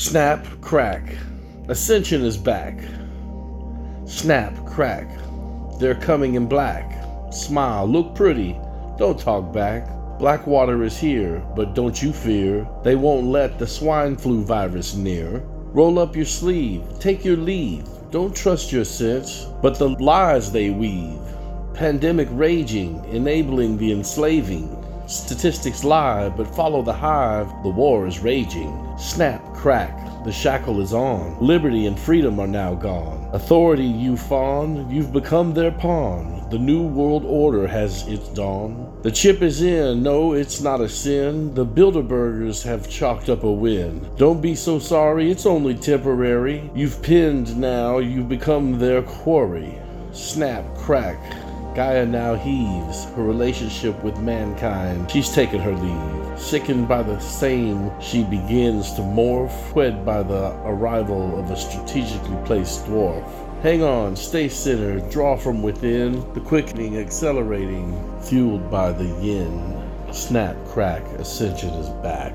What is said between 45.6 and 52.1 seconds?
temporary. You've pinned now, you've become their quarry. Snap, crack, Gaia